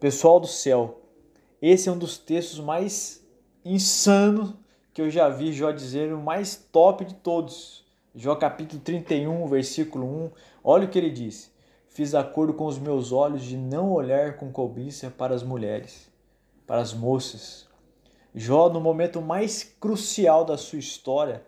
[0.00, 1.00] Pessoal do céu,
[1.62, 3.24] esse é um dos textos mais
[3.64, 4.52] insanos
[4.92, 7.84] que eu já vi Jó dizer, o mais top de todos.
[8.14, 10.30] Jó capítulo 31, versículo 1.
[10.64, 11.50] Olha o que ele disse:
[11.88, 16.10] Fiz acordo com os meus olhos de não olhar com cobiça para as mulheres,
[16.66, 17.66] para as moças.
[18.34, 21.42] Jó, no momento mais crucial da sua história,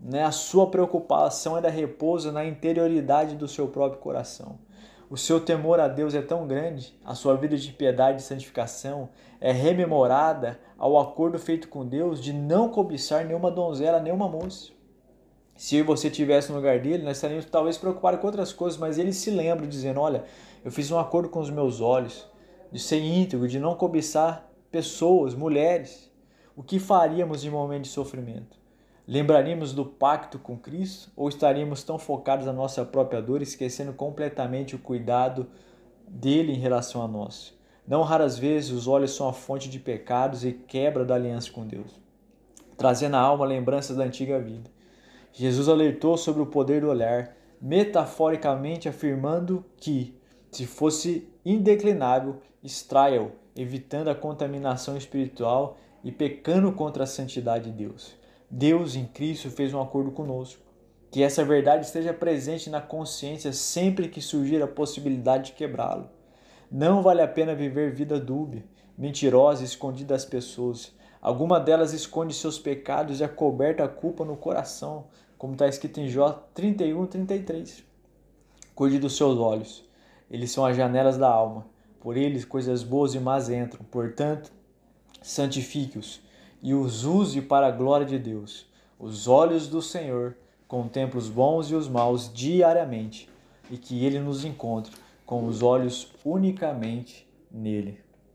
[0.00, 4.58] né, a sua preocupação era repouso na interioridade do seu próprio coração.
[5.08, 9.08] O seu temor a Deus é tão grande, a sua vida de piedade e santificação
[9.40, 14.72] é rememorada ao acordo feito com Deus de não cobiçar nenhuma donzela, nenhuma moça.
[15.56, 19.12] Se você estivesse no lugar dele, nós estaríamos talvez preocupados com outras coisas, mas ele
[19.12, 20.24] se lembra dizendo: Olha,
[20.64, 22.28] eu fiz um acordo com os meus olhos
[22.72, 26.12] de ser íntegro, de não cobiçar pessoas, mulheres.
[26.56, 28.58] O que faríamos em momento de sofrimento?
[29.08, 34.74] Lembraríamos do pacto com Cristo ou estaríamos tão focados na nossa própria dor, esquecendo completamente
[34.74, 35.46] o cuidado
[36.08, 37.56] dele em relação a nós?
[37.86, 41.64] Não raras vezes os olhos são a fonte de pecados e quebra da aliança com
[41.64, 42.00] Deus,
[42.76, 44.68] trazendo à alma lembranças da antiga vida.
[45.32, 50.18] Jesus alertou sobre o poder do olhar, metaforicamente afirmando que,
[50.50, 58.25] se fosse indeclinável, extraia-o, evitando a contaminação espiritual e pecando contra a santidade de Deus.
[58.50, 60.62] Deus em Cristo fez um acordo conosco.
[61.10, 66.08] Que essa verdade esteja presente na consciência sempre que surgir a possibilidade de quebrá-lo.
[66.70, 68.64] Não vale a pena viver vida dúbia,
[68.98, 70.94] mentirosa, escondida das pessoas.
[71.20, 75.06] Alguma delas esconde seus pecados e acoberta a culpa no coração,
[75.38, 77.84] como está escrito em Jó 31, 33.
[78.74, 79.84] Cuide dos seus olhos,
[80.30, 81.66] eles são as janelas da alma.
[82.00, 83.84] Por eles coisas boas e más entram.
[83.90, 84.52] Portanto,
[85.22, 86.20] santifique-os
[86.62, 88.66] e os use para a glória de Deus.
[88.98, 93.28] Os olhos do Senhor contemplam os bons e os maus diariamente,
[93.70, 94.92] e que ele nos encontre
[95.24, 98.05] com os olhos unicamente nele.